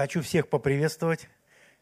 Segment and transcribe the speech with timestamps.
[0.00, 1.28] Хочу всех поприветствовать,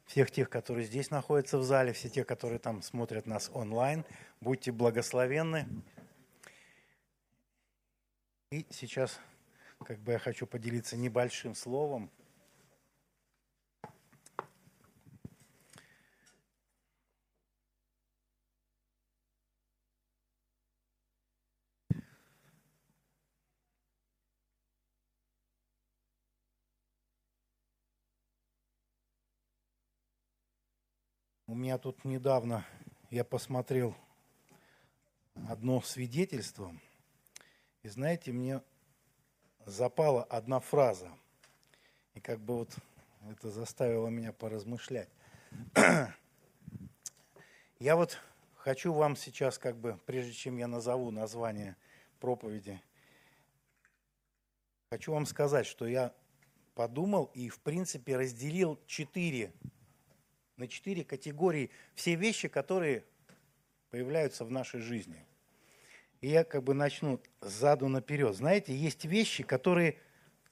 [0.04, 4.04] всех тех, которые здесь находятся в зале, все те, которые там смотрят нас онлайн.
[4.40, 5.68] Будьте благословенны.
[8.50, 9.20] И сейчас
[9.86, 12.10] как бы я хочу поделиться небольшим словом.
[31.50, 32.66] У меня тут недавно,
[33.08, 33.94] я посмотрел
[35.48, 36.78] одно свидетельство,
[37.82, 38.60] и знаете, мне
[39.64, 41.10] запала одна фраза,
[42.12, 42.76] и как бы вот
[43.30, 45.08] это заставило меня поразмышлять.
[47.78, 48.18] Я вот
[48.56, 51.76] хочу вам сейчас, как бы, прежде чем я назову название
[52.20, 52.78] проповеди,
[54.90, 56.12] хочу вам сказать, что я
[56.74, 59.54] подумал и, в принципе, разделил четыре
[60.58, 63.04] на четыре категории все вещи, которые
[63.90, 65.24] появляются в нашей жизни.
[66.20, 68.34] И я как бы начну сзаду наперед.
[68.34, 69.96] Знаете, есть вещи, которые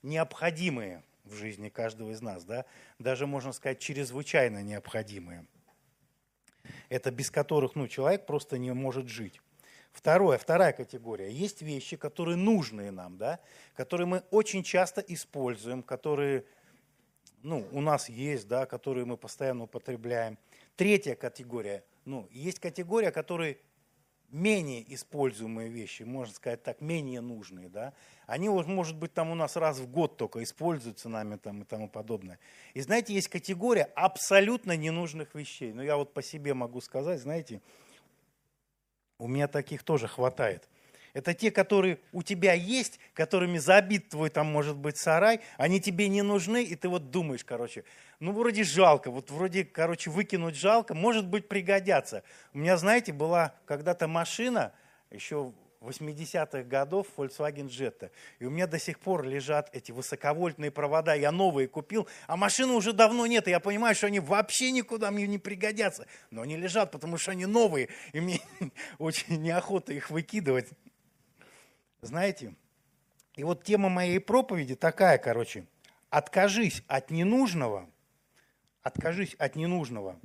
[0.02, 2.64] необходимые в жизни каждого из нас, да?
[2.98, 5.44] даже, можно сказать, чрезвычайно необходимые.
[6.88, 9.40] Это без которых ну, человек просто не может жить.
[9.92, 11.32] Второе, вторая категория.
[11.32, 13.40] Есть вещи, которые нужные нам, да?
[13.74, 16.44] которые мы очень часто используем, которые
[17.42, 20.38] ну, у нас есть, да, которые мы постоянно употребляем.
[20.76, 23.58] Третья категория, ну, есть категория, которые
[24.30, 27.94] менее используемые вещи, можно сказать так, менее нужные, да,
[28.26, 31.88] они, может быть, там у нас раз в год только используются нами там и тому
[31.88, 32.38] подобное.
[32.74, 35.72] И знаете, есть категория абсолютно ненужных вещей.
[35.72, 37.62] Но я вот по себе могу сказать, знаете,
[39.18, 40.68] у меня таких тоже хватает.
[41.16, 46.08] Это те, которые у тебя есть, которыми забит твой там, может быть, сарай, они тебе
[46.08, 47.84] не нужны, и ты вот думаешь, короче,
[48.20, 52.22] ну, вроде жалко, вот вроде, короче, выкинуть жалко, может быть, пригодятся.
[52.52, 54.74] У меня, знаете, была когда-то машина,
[55.10, 58.10] еще 80-х годов Volkswagen Jetta.
[58.38, 61.14] И у меня до сих пор лежат эти высоковольтные провода.
[61.14, 63.48] Я новые купил, а машины уже давно нет.
[63.48, 66.06] И я понимаю, что они вообще никуда мне не пригодятся.
[66.30, 67.88] Но они лежат, потому что они новые.
[68.12, 68.40] И мне
[68.98, 70.68] очень неохота их выкидывать.
[72.06, 72.54] Знаете,
[73.34, 75.66] и вот тема моей проповеди такая, короче,
[76.08, 77.90] откажись от ненужного,
[78.80, 80.20] откажись от ненужного,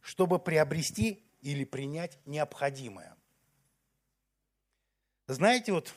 [0.00, 3.16] чтобы приобрести или принять необходимое.
[5.28, 5.94] Знаете, вот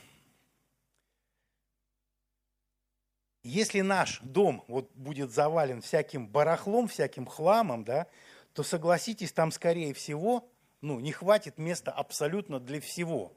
[3.41, 8.05] если наш дом вот будет завален всяким барахлом, всяким хламом, да,
[8.53, 10.47] то согласитесь, там скорее всего
[10.81, 13.33] ну, не хватит места абсолютно для всего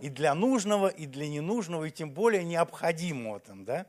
[0.00, 3.86] и для нужного, и для ненужного, и тем более необходимого там, да?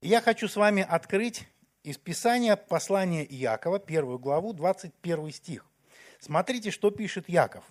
[0.00, 1.48] Я хочу с вами открыть
[1.82, 5.66] из Писания послание Иакова, первую главу, 21 стих.
[6.20, 7.64] Смотрите, что пишет Яков.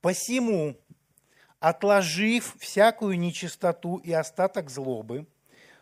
[0.00, 0.76] «Посему,
[1.60, 5.26] отложив всякую нечистоту и остаток злобы,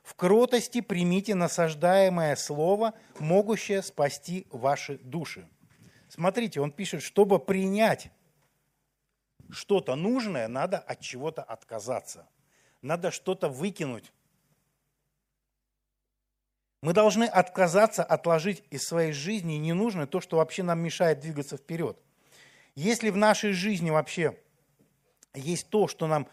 [0.02, 5.48] в кротости примите насаждаемое слово, могущее спасти ваши души».
[6.08, 8.10] Смотрите, он пишет, чтобы принять
[9.52, 12.26] что-то нужное, надо от чего-то отказаться.
[12.80, 14.12] Надо что-то выкинуть.
[16.80, 21.96] Мы должны отказаться, отложить из своей жизни ненужное, то, что вообще нам мешает двигаться вперед.
[22.74, 24.36] Если в нашей жизни вообще
[25.34, 26.26] есть то, что нам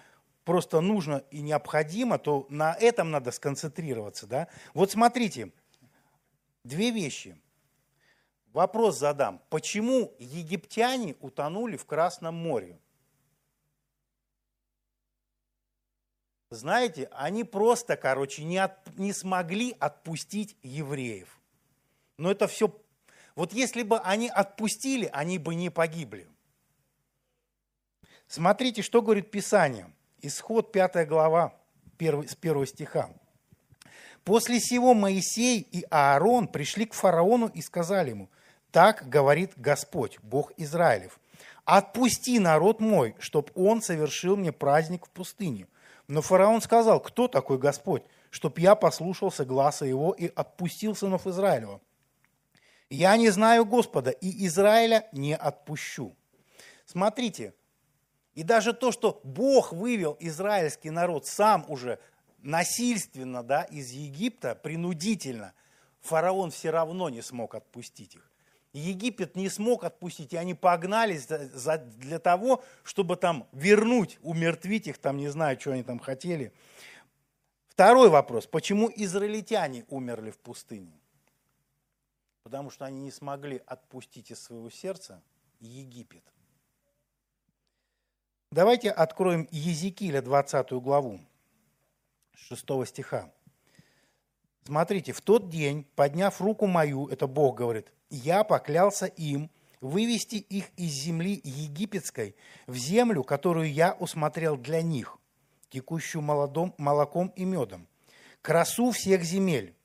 [0.45, 4.25] просто нужно и необходимо, то на этом надо сконцентрироваться.
[4.25, 4.47] Да?
[4.73, 5.51] Вот смотрите,
[6.63, 7.39] две вещи.
[8.53, 9.41] Вопрос задам.
[9.49, 12.79] Почему египтяне утонули в Красном море?
[16.51, 21.39] Знаете, они просто, короче, не, от, не смогли отпустить евреев.
[22.17, 22.75] Но это все...
[23.35, 26.27] Вот если бы они отпустили, они бы не погибли.
[28.27, 29.91] Смотрите, что говорит Писание.
[30.21, 31.53] Исход 5 глава,
[31.97, 33.09] 1, с 1 стиха.
[34.25, 38.29] «После сего Моисей и Аарон пришли к фараону и сказали ему,
[38.71, 41.19] так говорит Господь, Бог Израилев,
[41.63, 45.67] отпусти народ мой, чтоб он совершил мне праздник в пустыне–
[46.09, 48.01] но фараон сказал, кто такой Господь,
[48.31, 51.81] чтоб я послушался гласа его и отпустил сынов Израилева?
[52.89, 56.15] Я не знаю Господа, и Израиля не отпущу.
[56.87, 57.53] Смотрите,
[58.33, 61.99] и даже то, что Бог вывел израильский народ сам уже
[62.39, 65.53] насильственно да, из Египта, принудительно,
[66.01, 68.28] фараон все равно не смог отпустить их.
[68.73, 75.17] Египет не смог отпустить, и они погнались для того, чтобы там вернуть, умертвить их, там
[75.17, 76.53] не знаю, что они там хотели.
[77.69, 78.45] Второй вопрос.
[78.45, 80.99] Почему израильтяне умерли в пустыне?
[82.43, 85.21] Потому что они не смогли отпустить из своего сердца
[85.59, 86.23] Египет.
[88.51, 91.19] Давайте откроем Езекииля 20 главу,
[92.33, 93.31] 6 стиха.
[94.65, 99.49] Смотрите, в тот день, подняв руку мою, это Бог говорит, я поклялся им
[99.81, 102.35] вывести их из земли египетской
[102.67, 105.17] в землю, которую я усмотрел для них,
[105.69, 107.87] текущую молодом, молоком и медом,
[108.41, 109.75] красу всех земель,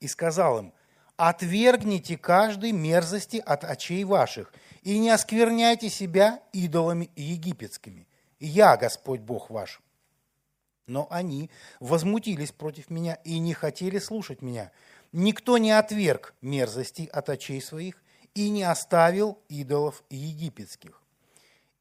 [0.00, 0.72] и сказал им,
[1.16, 4.52] отвергните каждой мерзости от очей ваших,
[4.82, 8.06] и не оскверняйте себя идолами египетскими.
[8.40, 9.80] Я Господь Бог ваш.
[10.86, 14.70] Но они возмутились против меня и не хотели слушать меня.
[15.16, 18.02] Никто не отверг мерзости от очей своих
[18.34, 21.00] и не оставил идолов египетских.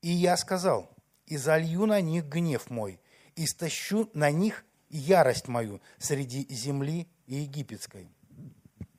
[0.03, 0.95] И я сказал,
[1.25, 2.99] и залью на них гнев мой,
[3.35, 8.07] и стащу на них ярость мою среди земли египетской.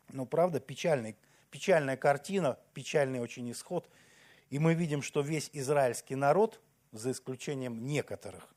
[0.09, 1.17] Ну, правда, печальный,
[1.53, 3.89] печальная картина, печальный очень исход.
[4.51, 6.61] И мы видим, что весь израильский народ,
[6.91, 8.53] за исключением некоторых,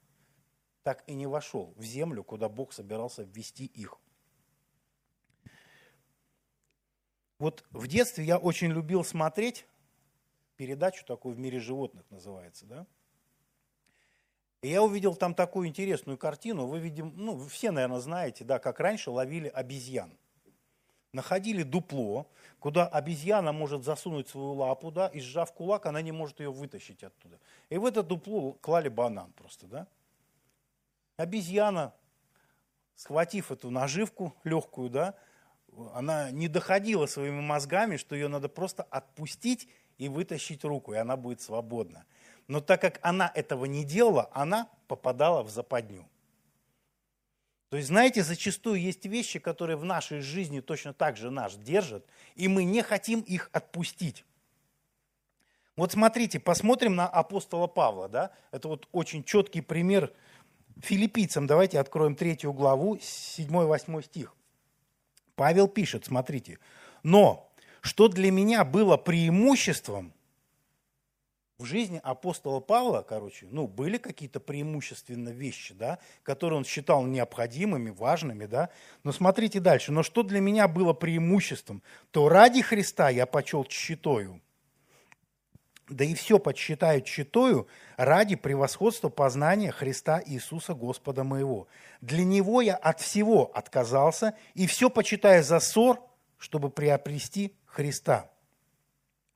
[0.81, 3.99] так и не вошел в землю, куда Бог собирался ввести их.
[7.39, 9.67] Вот в детстве я очень любил смотреть
[10.55, 12.87] передачу такую «В мире животных» называется, да?
[14.61, 16.65] И я увидел там такую интересную картину.
[16.65, 20.11] Вы, видим, ну, вы все, наверное, знаете, да, как раньше ловили обезьян.
[21.13, 22.27] Находили дупло,
[22.59, 27.03] куда обезьяна может засунуть свою лапу, да, и сжав кулак, она не может ее вытащить
[27.03, 27.39] оттуда.
[27.69, 29.87] И в это дупло клали банан просто, да.
[31.17, 31.93] Обезьяна,
[32.95, 35.15] схватив эту наживку легкую, да,
[35.93, 41.17] она не доходила своими мозгами, что ее надо просто отпустить и вытащить руку, и она
[41.17, 42.05] будет свободна.
[42.47, 46.07] Но так как она этого не делала, она попадала в западню.
[47.69, 52.05] То есть, знаете, зачастую есть вещи, которые в нашей жизни точно так же нас держат,
[52.35, 54.23] и мы не хотим их отпустить.
[55.75, 58.07] Вот смотрите, посмотрим на апостола Павла.
[58.07, 58.31] Да?
[58.51, 60.13] Это вот очень четкий пример–
[60.81, 64.35] филиппийцам, давайте откроем третью главу, 7-8 стих.
[65.37, 66.57] Павел пишет, смотрите,
[67.03, 67.49] но
[67.81, 70.11] что для меня было преимуществом
[71.59, 77.91] в жизни апостола Павла, короче, ну, были какие-то преимущественные вещи, да, которые он считал необходимыми,
[77.91, 78.69] важными, да,
[79.03, 84.41] но смотрите дальше, но что для меня было преимуществом, то ради Христа я почел тщетою,
[85.89, 91.67] да и все подсчитаю читою ради превосходства познания Христа Иисуса Господа моего.
[92.01, 96.01] Для Него я от всего отказался, и все почитаю за ссор,
[96.37, 98.29] чтобы приобрести Христа.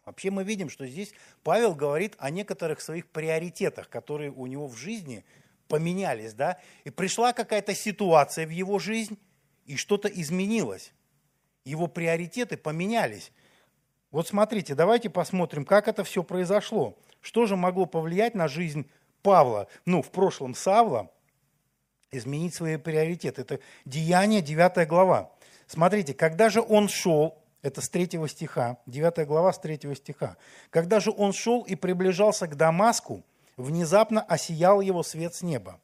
[0.06, 1.14] Вообще мы видим, что здесь
[1.44, 5.24] Павел говорит о некоторых своих приоритетах, которые у него в жизни
[5.68, 9.18] поменялись, да, и пришла какая-то ситуация в его жизнь,
[9.66, 10.92] и что-то изменилось.
[11.64, 13.32] Его приоритеты поменялись.
[14.12, 16.98] Вот смотрите, давайте посмотрим, как это все произошло.
[17.22, 18.90] Что же могло повлиять на жизнь
[19.22, 21.10] Павла, ну, в прошлом Савла,
[22.12, 23.42] изменить свои приоритеты.
[23.42, 25.32] Это Деяние, 9 глава.
[25.68, 30.36] Смотрите, когда же он шел, это с 3 стиха, 9 глава с 3 стиха.
[30.70, 33.24] Когда же он шел и приближался к Дамаску,
[33.56, 35.80] внезапно осиял его свет с неба.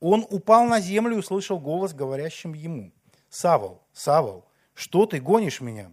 [0.00, 2.92] Он упал на землю и услышал голос, говорящим ему,
[3.28, 5.92] «Савол, Савол, что ты гонишь меня?»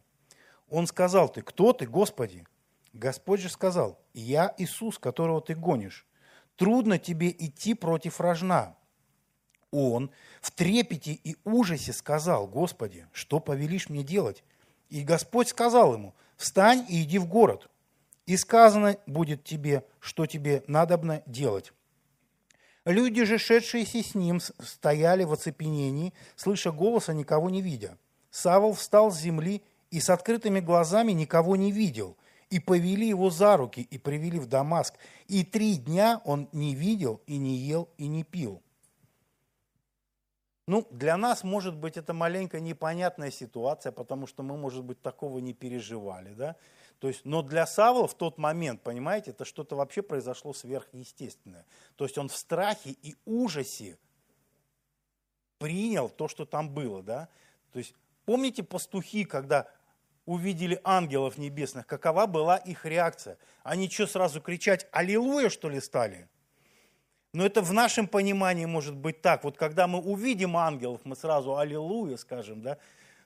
[0.76, 2.46] Он сказал, ты кто ты, Господи?
[2.92, 6.06] Господь же сказал, я Иисус, которого ты гонишь.
[6.58, 8.76] Трудно тебе идти против рожна.
[9.72, 14.44] Он в трепете и ужасе сказал, Господи, что повелишь мне делать?
[14.90, 17.70] И Господь сказал ему, встань и иди в город,
[18.26, 21.72] и сказано будет тебе, что тебе надобно делать.
[22.84, 27.98] Люди же, шедшиеся с ним, стояли в оцепенении, слыша голоса, никого не видя.
[28.30, 29.64] Савол встал с земли
[29.96, 32.18] и с открытыми глазами никого не видел.
[32.50, 34.96] И повели его за руки и привели в Дамаск.
[35.28, 38.62] И три дня он не видел и не ел и не пил.
[40.68, 45.40] Ну, для нас, может быть, это маленько непонятная ситуация, потому что мы, может быть, такого
[45.40, 46.58] не переживали, да?
[47.00, 51.66] То есть, но для Савла в тот момент, понимаете, это что-то вообще произошло сверхъестественное.
[51.96, 53.98] То есть он в страхе и ужасе
[55.58, 57.30] принял то, что там было, да?
[57.72, 59.70] То есть помните пастухи, когда
[60.26, 63.38] увидели ангелов небесных, какова была их реакция?
[63.64, 66.28] Они что, сразу кричать «Аллилуйя», что ли, стали?
[67.34, 69.44] Но это в нашем понимании может быть так.
[69.44, 72.78] Вот когда мы увидим ангелов, мы сразу «Аллилуйя» скажем, да?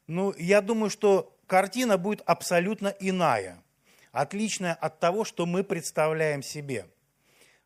[0.08, 3.64] Ну, я думаю, что картина будет абсолютно иная,
[4.12, 6.88] отличная от того, что мы представляем себе.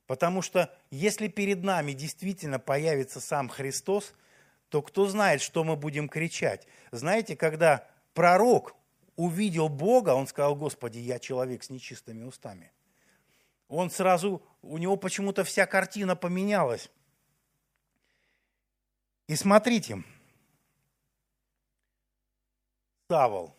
[0.06, 4.14] Потому что если перед нами действительно появится сам Христос,
[4.68, 6.68] то кто знает, что мы будем кричать.
[6.92, 8.76] Знаете, когда пророк
[9.16, 12.72] увидел Бога, он сказал, Господи, я человек с нечистыми устами.
[13.68, 16.90] Он сразу, у него почему-то вся картина поменялась.
[19.28, 20.04] И смотрите,
[23.10, 23.56] Савол,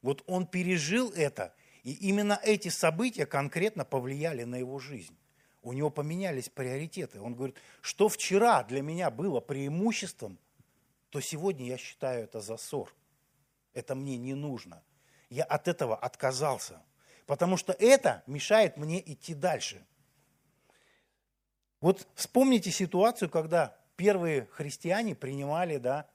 [0.00, 5.16] вот он пережил это, и именно эти события конкретно повлияли на его жизнь.
[5.62, 7.20] У него поменялись приоритеты.
[7.20, 10.38] Он говорит, что вчера для меня было преимуществом,
[11.10, 12.92] то сегодня я считаю это засор.
[13.74, 14.82] Это мне не нужно.
[15.30, 16.82] Я от этого отказался.
[17.26, 19.84] Потому что это мешает мне идти дальше.
[21.80, 26.08] Вот вспомните ситуацию, когда первые христиане принимали, да,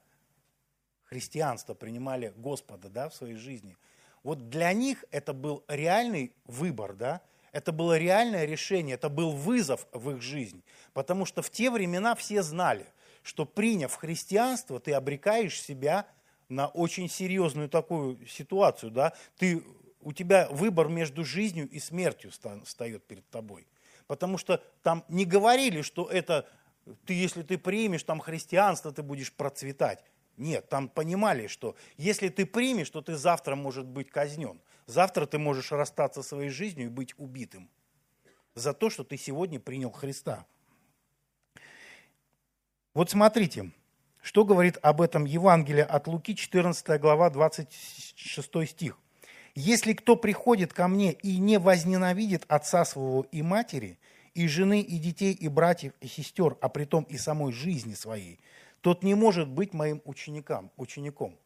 [1.03, 3.77] христианство, принимали Господа, да, в своей жизни.
[4.23, 7.21] Вот для них это был реальный выбор, да,
[7.51, 10.63] это было реальное решение, это был вызов в их жизнь.
[10.93, 12.85] Потому что в те времена все знали,
[13.23, 16.07] что приняв христианство, ты обрекаешь себя
[16.49, 18.91] на очень серьезную такую ситуацию.
[18.91, 19.13] Да?
[19.37, 19.63] Ты,
[20.01, 22.31] у тебя выбор между жизнью и смертью
[22.63, 23.67] встает перед тобой.
[24.07, 26.47] Потому что там не говорили, что это
[27.05, 30.03] ты, если ты примешь там христианство, ты будешь процветать.
[30.37, 34.61] Нет, там понимали, что если ты примешь, то ты завтра может быть казнен.
[34.85, 37.69] Завтра ты можешь расстаться своей жизнью и быть убитым
[38.57, 40.45] за то, что ты сегодня принял Христа.
[42.93, 43.71] Вот смотрите,
[44.27, 48.99] что говорит об этом Евангелие от Луки, 14 глава, 26 стих.
[49.55, 53.97] «Если кто приходит ко мне и не возненавидит отца своего и матери,
[54.33, 58.41] и жены, и детей, и братьев, и сестер, а притом и самой жизни своей,
[58.81, 60.71] тот не может быть моим учеником.
[60.75, 61.39] учеником».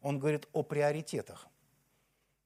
[0.00, 1.48] Он говорит о приоритетах.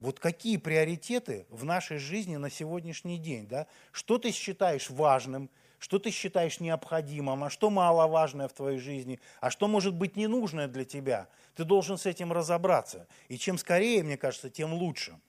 [0.00, 3.46] Вот какие приоритеты в нашей жизни на сегодняшний день?
[3.46, 3.66] Да?
[3.92, 5.50] Что ты считаешь важным–
[5.84, 10.66] что ты считаешь необходимым, а что маловажное в твоей жизни, а что может быть ненужное
[10.66, 11.28] для тебя.
[11.56, 13.06] Ты должен с этим разобраться.
[13.28, 15.20] И чем скорее, мне кажется, тем лучше.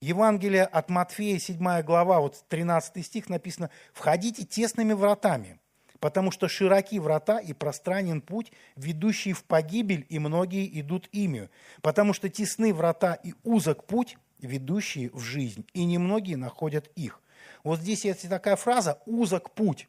[0.00, 5.60] Евангелие от Матфея, 7 глава, вот 13 стих написано, «Входите тесными вратами,
[6.00, 11.48] потому что широки врата и пространен путь, ведущий в погибель, и многие идут ими,
[11.80, 17.20] потому что тесны врата и узок путь, ведущий в жизнь, и немногие находят их.
[17.66, 19.88] Вот здесь есть такая фраза «узок путь».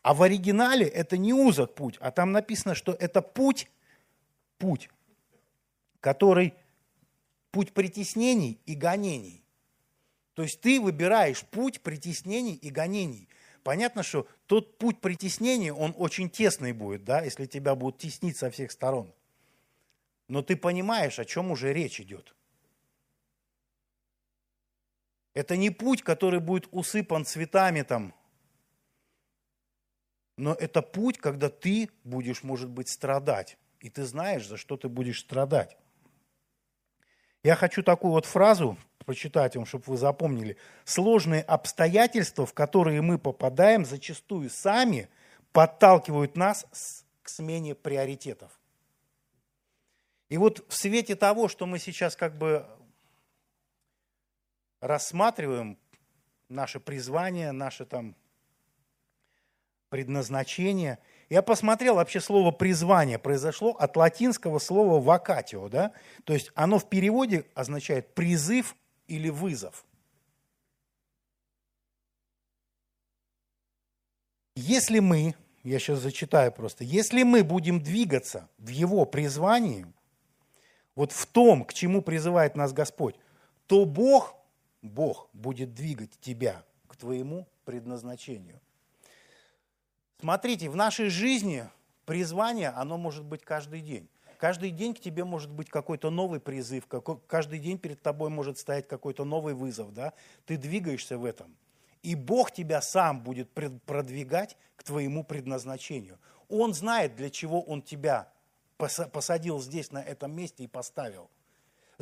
[0.00, 3.68] А в оригинале это не узок путь, а там написано, что это путь,
[4.56, 4.88] путь,
[6.00, 6.54] который
[7.50, 9.44] путь притеснений и гонений.
[10.32, 13.28] То есть ты выбираешь путь притеснений и гонений.
[13.64, 18.50] Понятно, что тот путь притеснений, он очень тесный будет, да, если тебя будут теснить со
[18.50, 19.12] всех сторон.
[20.26, 22.34] Но ты понимаешь, о чем уже речь идет.
[25.40, 28.14] Это не путь, который будет усыпан цветами там,
[30.36, 33.56] но это путь, когда ты будешь, может быть, страдать.
[33.80, 35.78] И ты знаешь, за что ты будешь страдать.
[37.42, 40.58] Я хочу такую вот фразу прочитать вам, чтобы вы запомнили.
[40.84, 45.08] Сложные обстоятельства, в которые мы попадаем, зачастую сами
[45.52, 46.66] подталкивают нас
[47.22, 48.52] к смене приоритетов.
[50.28, 52.66] И вот в свете того, что мы сейчас как бы
[54.80, 55.78] рассматриваем
[56.48, 58.16] наше призвание, наше там
[59.88, 60.98] предназначение.
[61.28, 65.92] Я посмотрел, вообще слово «призвание» произошло от латинского слова «вакатио», да?
[66.24, 69.84] то есть оно в переводе означает «призыв» или «вызов».
[74.56, 79.86] Если мы, я сейчас зачитаю просто, если мы будем двигаться в Его призвании,
[80.94, 83.16] вот в том, к чему призывает нас Господь,
[83.66, 84.39] то Бог
[84.82, 88.60] Бог будет двигать тебя к твоему предназначению.
[90.20, 91.68] Смотрите, в нашей жизни
[92.04, 94.08] призвание, оно может быть каждый день.
[94.38, 96.86] Каждый день к тебе может быть какой-то новый призыв,
[97.26, 99.92] каждый день перед тобой может стоять какой-то новый вызов.
[99.92, 100.14] Да?
[100.46, 101.54] Ты двигаешься в этом.
[102.02, 106.18] И Бог тебя сам будет продвигать к твоему предназначению.
[106.48, 108.32] Он знает, для чего Он тебя
[108.78, 111.30] посадил здесь, на этом месте и поставил–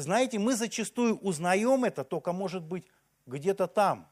[0.03, 2.87] знаете, мы зачастую узнаем это только, может быть,
[3.27, 4.09] где-то там,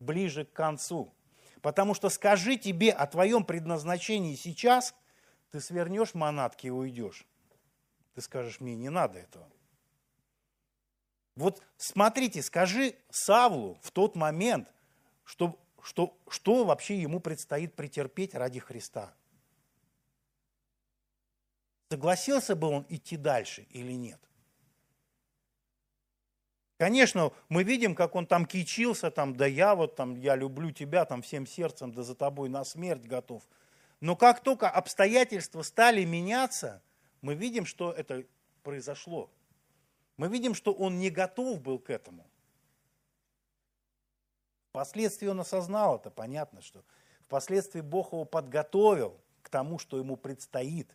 [0.00, 1.14] ближе к концу.
[1.62, 4.94] Потому что скажи тебе о твоем предназначении сейчас,
[5.50, 7.26] ты свернешь манатки и уйдешь.
[8.14, 9.48] Ты скажешь, мне не надо этого.
[11.36, 14.72] Вот смотрите, скажи Савлу в тот момент,
[15.24, 19.14] что, что, что вообще ему предстоит претерпеть ради Христа.
[21.88, 24.20] Согласился бы он идти дальше или нет?
[26.78, 31.04] Конечно, мы видим, как он там кичился, там, да я вот там, я люблю тебя
[31.04, 33.42] там всем сердцем, да за тобой на смерть готов.
[34.00, 36.80] Но как только обстоятельства стали меняться,
[37.20, 38.24] мы видим, что это
[38.62, 39.28] произошло.
[40.16, 42.24] Мы видим, что он не готов был к этому.
[44.70, 46.84] Впоследствии он осознал это, понятно, что
[47.22, 50.94] впоследствии Бог его подготовил к тому, что ему предстоит,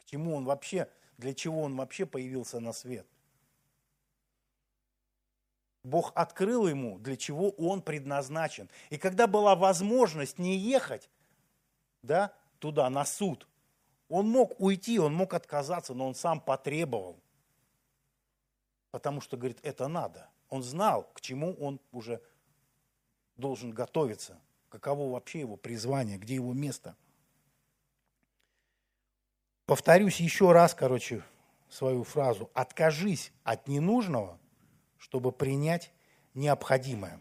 [0.00, 3.08] к чему он вообще, для чего он вообще появился на свет.
[5.88, 8.68] Бог открыл ему, для чего он предназначен.
[8.90, 11.08] И когда была возможность не ехать
[12.02, 13.48] да, туда, на суд,
[14.08, 17.18] он мог уйти, он мог отказаться, но он сам потребовал.
[18.90, 20.28] Потому что, говорит, это надо.
[20.48, 22.22] Он знал, к чему он уже
[23.36, 26.96] должен готовиться, каково вообще его призвание, где его место.
[29.66, 31.22] Повторюсь еще раз, короче,
[31.68, 32.50] свою фразу.
[32.54, 34.38] Откажись от ненужного,
[34.98, 35.92] чтобы принять
[36.34, 37.20] необходимое.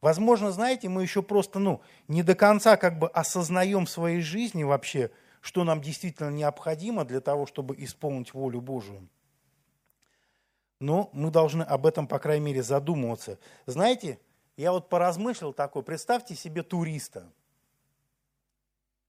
[0.00, 4.62] Возможно, знаете, мы еще просто ну, не до конца как бы осознаем в своей жизни
[4.62, 9.08] вообще, что нам действительно необходимо для того, чтобы исполнить волю Божию.
[10.80, 13.38] Но мы должны об этом, по крайней мере, задумываться.
[13.66, 14.18] Знаете,
[14.56, 17.30] я вот поразмыслил такой, представьте себе туриста,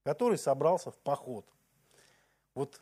[0.03, 1.45] который собрался в поход.
[2.53, 2.81] Вот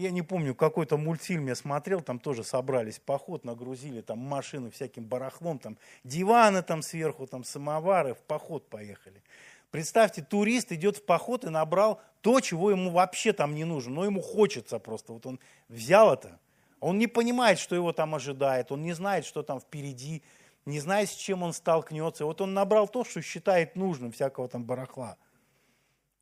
[0.00, 5.04] я не помню, какой-то мультфильм я смотрел, там тоже собрались поход, нагрузили там машины всяким
[5.04, 9.22] барахлом, там диваны там сверху, там самовары, в поход поехали.
[9.70, 14.04] Представьте, турист идет в поход и набрал то, чего ему вообще там не нужно, но
[14.04, 15.12] ему хочется просто.
[15.12, 15.38] Вот он
[15.68, 16.40] взял это,
[16.80, 20.22] он не понимает, что его там ожидает, он не знает, что там впереди,
[20.64, 22.24] не знает, с чем он столкнется.
[22.24, 25.16] Вот он набрал то, что считает нужным, всякого там барахла.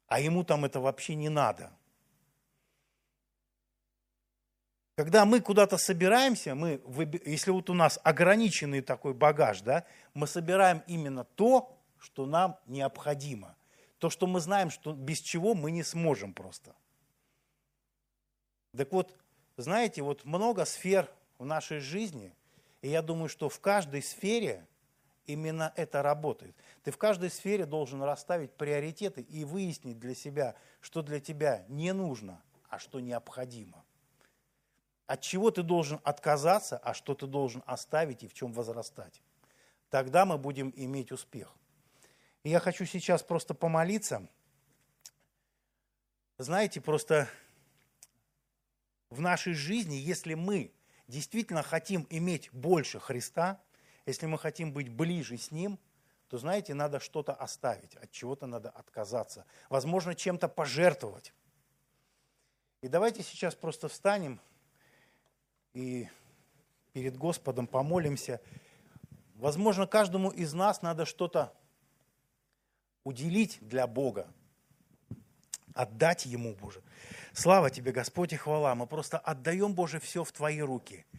[0.09, 1.71] А ему там это вообще не надо.
[4.99, 6.83] Когда мы куда-то собираемся, мы,
[7.25, 13.55] если вот у нас ограниченный такой багаж, да, мы собираем именно то, что нам необходимо.
[14.01, 16.75] То, что мы знаем, что без чего мы не сможем просто.
[18.77, 19.15] Так вот,
[19.57, 22.35] знаете, вот много сфер в нашей жизни,
[22.83, 24.67] и я думаю, что в каждой сфере
[25.27, 26.57] именно это работает.
[26.83, 31.93] Ты в каждой сфере должен расставить приоритеты и выяснить для себя, что для тебя не
[31.93, 33.85] нужно, а что необходимо.
[35.09, 39.23] От чего ты должен отказаться, а что ты должен оставить и в чем возрастать.
[39.89, 41.57] Тогда мы будем иметь успех.
[42.43, 44.29] И я хочу сейчас просто помолиться.
[46.37, 47.27] Знаете, просто
[49.09, 50.75] в нашей жизни, если мы
[51.07, 53.63] действительно хотим иметь больше Христа,
[54.05, 55.79] если мы хотим быть ближе с Ним,
[56.29, 61.33] то, знаете, надо что-то оставить, от чего-то надо отказаться, возможно, чем-то пожертвовать.
[62.83, 64.39] И давайте сейчас просто встанем
[65.75, 66.09] и
[66.93, 68.41] перед Господом помолимся.
[69.37, 71.53] Возможно, каждому из нас надо что-то
[73.05, 74.27] уделить для Бога,
[75.75, 76.83] отдать Ему, Боже.
[77.33, 78.75] Слава Тебе, Господь, и хвала.
[78.75, 81.07] Мы просто отдаем, Боже, все в Твои руки–